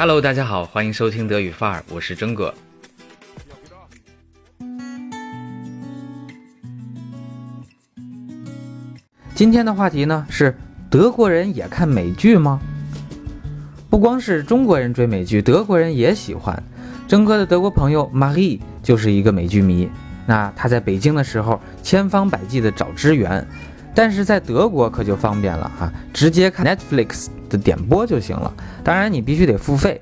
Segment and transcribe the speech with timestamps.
[0.00, 2.54] Hello，大家好，欢迎收听德语范儿，我是真哥。
[9.34, 10.56] 今天的话题呢是
[10.88, 12.60] 德国人也看美剧吗？
[13.90, 16.62] 不光是中国人追美剧，德国人也喜欢。
[17.08, 19.90] 真哥的德国朋友 Marie 就是一个美剧迷。
[20.26, 23.44] 那他在北京的时候，千方百计的找支援，
[23.98, 28.54] 但是在德国可就方便了啊，直接看 Netflix 的点播就行了。
[28.84, 30.00] 当然你必须得付费。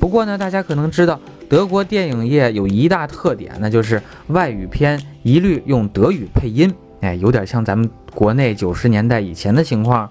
[0.00, 6.74] 不过呢，大家可能知道，德国电影业有一大特点，那就是外语片一律用德语配音。
[7.02, 10.10] 哎，有点像咱们国内九十年代以前的情况，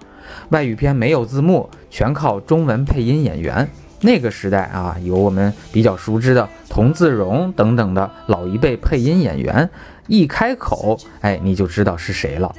[0.52, 3.68] 外语片没有字幕，全靠中文配音演员。
[4.00, 9.70] 那个时代啊，有我们比较熟知的童自荣等等的老一辈配音演员，
[10.08, 12.54] 一开口，哎，你就知道是谁了。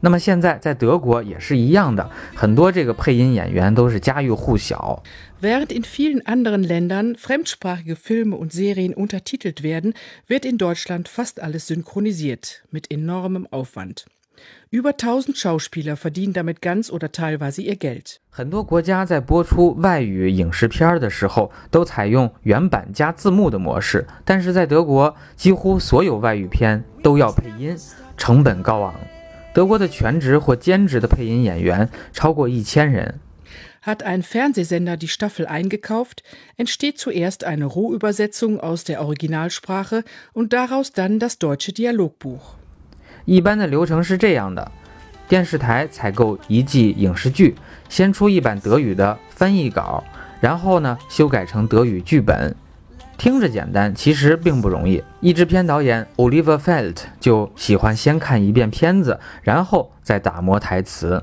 [0.00, 5.02] 那么现在在德国也是一样的，很多这个配音演员都是家喻户晓。
[5.40, 9.94] Während in vielen anderen Ländern fremdsprachige Filme und Serien untertitelt werden,
[10.28, 14.04] wird in Deutschland fast alles synchronisiert, mit enormem Aufwand.
[14.71, 18.17] Über 1000 Schauspieler verdienen damit ganz oder teilweise ihr Geld.
[18.29, 27.75] 很多国家在播出外语影视片的时候，都采用原版加字幕的模式，但是在德国，几乎所有外语片都要配音，
[28.15, 28.93] 成本高昂。
[29.53, 33.19] 德国的全职或兼职的配音演员超过一千人。
[33.83, 36.21] Hat ein Fernsehsender die Staffel eingekauft,
[36.57, 42.55] entsteht zuerst eine Rohübersetzung aus der Originalsprache und daraus dann das deutsche Dialogbuch.
[43.24, 44.72] 一般的流程是这样的：
[45.28, 47.54] 电视台采购一季影视剧，
[47.88, 50.04] 先出一版德语的翻译稿，
[50.40, 52.54] 然后呢修改成德语剧本。
[53.16, 55.02] 听着简单，其实并不容易。
[55.20, 61.22] 译制片导演 Oliver Felt 就喜欢先看一遍片子，然后再打磨台词。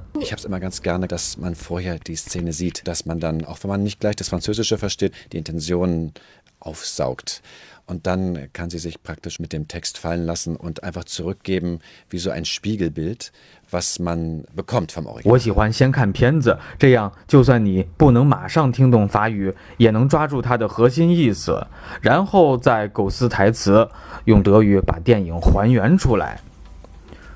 [6.62, 7.42] Aufsaugt.
[7.88, 11.80] Und dann kann sie sich praktisch mit dem Text fallen lassen und einfach zurückgeben,
[12.10, 13.34] wie so ein Spiegelbild,
[13.70, 15.34] was man bekommt vom Original.
[15.34, 21.68] 我喜欢先看片子，这样就算你不能马上听懂法语，也能抓住它的核心意思，
[22.02, 23.90] 然后再构思台词，
[24.24, 26.40] 用德语把电影还原出来。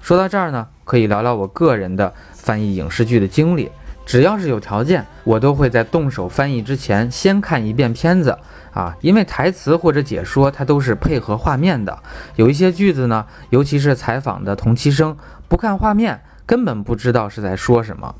[0.01, 3.69] 说到这儿呢，可以聊聊我个人的翻译影视剧的经历。
[4.05, 8.37] 只要是有条件，我都会在动手翻译之前先看一遍片子
[8.71, 11.97] 啊，因为台词或者解说它都是配合画面的。
[12.35, 15.17] 有一些句子呢，尤其是采访的同期声，
[15.47, 18.13] 不看画面根本不知道是在说什么。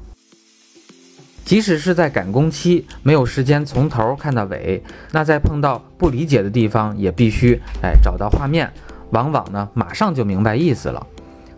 [1.46, 8.72] 即使是在赶工期，没有时间从头看到尾，那在碰到不理解的地方，也必须哎找到画面，
[9.12, 11.06] 往往呢马上就明白意思了。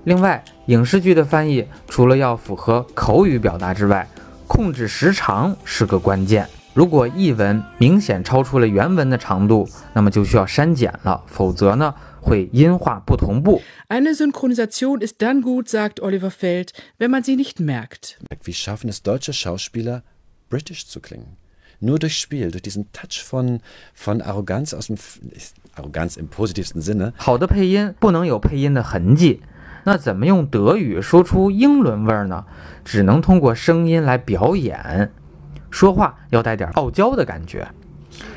[0.03, 4.05] 另外，影视剧的翻译除了要符合口语表达之外，
[4.47, 6.47] 控制时长是个关键。
[6.73, 13.61] 如果译文明显超出了原文的长度，那么就需要删减了，否则呢会音画不同步。
[13.89, 16.69] Eine Synchronisation ist dann gut, sagt Oliver Feld,
[16.99, 18.17] wenn man sie nicht merkt.
[18.43, 20.03] Wie schaffen es deutsche Schauspieler,
[20.49, 21.37] british zu klingen?
[21.79, 23.59] Nur durch Spiel, durch diesen Touch von,
[23.93, 24.97] von Arroganz aus dem
[25.75, 27.13] Arroganz im positivsten Sinne.
[27.17, 29.41] 好的配音不能有配音的痕迹。
[29.87, 32.43] 那怎么用德语说出英伦味儿呢？
[32.83, 35.13] 只能通过声音来表演，
[35.71, 37.65] 说话要带点傲娇的感觉。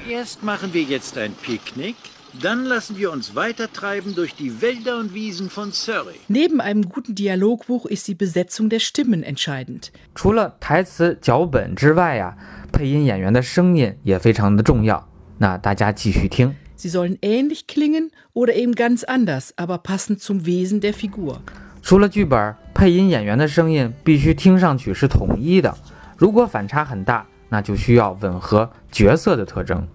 [0.08, 1.96] Erst machen wir jetzt ein Picknick,
[2.40, 6.20] dann lassen wir uns weitertreiben durch die Wälder und Wiesen von Surrey.
[6.28, 9.90] Neben einem guten Dialogbuch ist die Besetzung der Stimmen entscheidend.
[10.14, 12.36] 除了台词脚本之外呀，
[12.70, 15.08] 配音演员的声音也非常的重要。
[15.38, 16.54] 那大家继续听。
[16.80, 21.40] Sie sollen ähnlich klingen oder eben ganz anders, aber passend zum Wesen der Figur.
[21.82, 25.76] 除了剧本，配音演员的声音必须听上去是统一的。
[26.16, 29.86] 如果反差很大，那就需要吻合角色的特征。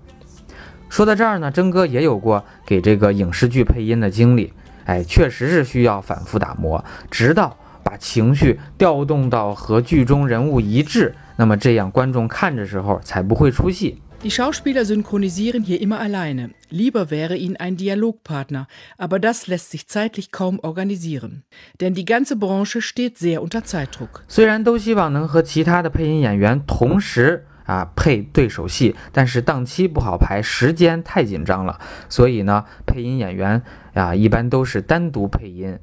[0.87, 4.53] 说到这儿呢，真哥也有过给这个影视剧配音的经历。
[4.85, 13.99] 哎，确实是需要反复打磨，直到把情绪调动到和剧中人物一致，那么这样观众看着时候才不会出戏。
[14.24, 16.50] Die Schauspieler synchronisieren hier immer alleine.
[16.68, 18.66] Lieber wäre ihnen ein Dialogpartner,
[18.98, 21.42] aber das lässt sich zeitlich kaum organisieren.
[21.80, 24.22] Denn die ganze Branche steht sehr unter Zeitdruck.
[24.28, 31.80] 虽然都希望能和其他的配音演员同时啊配对手戏，但是档期不好排，时间太紧张了。
[32.10, 33.62] 所以呢，配音演员
[33.94, 35.78] 啊一般都是单独配音，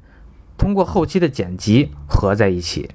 [0.56, 2.90] 通过后期的剪辑合在一起。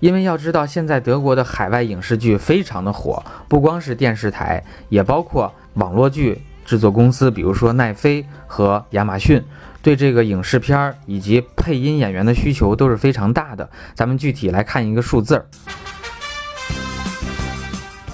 [0.00, 9.42] 因为要知道，现在德国的海外影视剧非常的火，不光是电视台，也包括网络剧制作公司，比如说奈飞和亚马逊，
[9.82, 13.68] 对这个影视片儿以及配音演员的需求都是非常大的。
[13.94, 15.46] 咱们具体来看一个数字儿。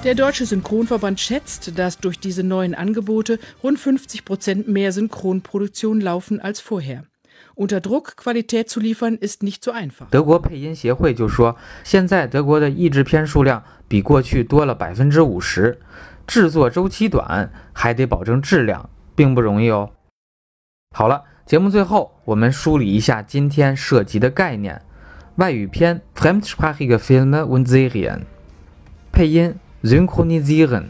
[0.03, 6.41] Der Deutsche Synchronverband schätzt, dass durch diese neuen Angebote rund 50 Prozent mehr Synchronproduktionen laufen
[6.41, 7.05] als vorher.
[7.57, 10.07] Unter Druck Qualität zu liefern ist nicht so einfach.
[10.11, 15.79] 德国配音协会就说，现在德国的译制片数量比过去多了百分之五十，
[16.27, 19.91] 制作周期短，还得保证质量，并不容易哦。
[20.95, 24.83] 好了，节目最后我们梳理一下今天涉及的概念：
[25.37, 28.21] 外语片 （Fremdsprachige Filme und Serien），
[29.13, 30.85] 配音 （Synchronisieren），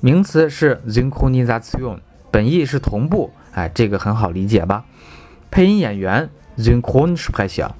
[0.00, 1.98] 名词是 Synchronisation，
[2.30, 4.84] 本意是同步，哎，这个很好理解吧？
[5.50, 7.74] 配音演员 z i n c o n s p r e c h e r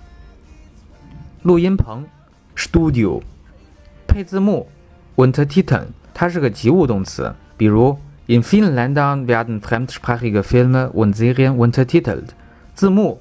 [1.42, 2.04] 录音棚
[2.56, 3.22] Studio，
[4.06, 4.68] 配字幕
[5.16, 7.98] Untertiteln，它是个及物动词，比如
[8.28, 8.94] In Finland
[9.26, 12.24] werden fremdsprachige Filme und Serien untertitelt，
[12.74, 13.20] 字幕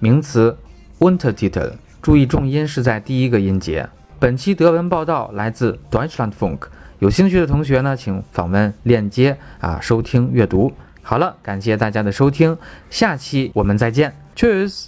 [0.00, 0.56] 名词
[0.98, 3.88] Untertitel，注意重音是在第一个音节。
[4.18, 6.58] 本期德文报道来自 Deutschlandfunk，
[6.98, 10.72] 有兴趣的同学呢，请访问链接啊，收听阅读。
[11.02, 12.56] 好了，感谢大家的收听，
[12.88, 14.86] 下期我们再见，Cheers。